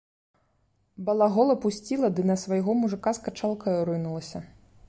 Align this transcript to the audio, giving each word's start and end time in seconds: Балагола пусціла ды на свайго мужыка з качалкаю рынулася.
Балагола 1.09 1.55
пусціла 1.67 2.07
ды 2.21 2.27
на 2.31 2.39
свайго 2.45 2.77
мужыка 2.81 3.17
з 3.19 3.27
качалкаю 3.29 3.79
рынулася. 3.93 4.39